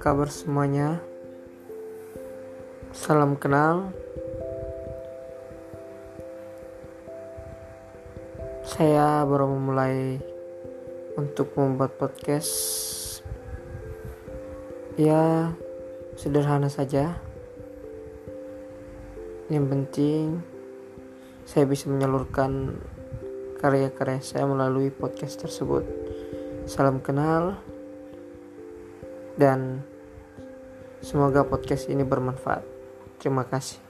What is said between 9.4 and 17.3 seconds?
memulai untuk membuat podcast. Ya, sederhana saja.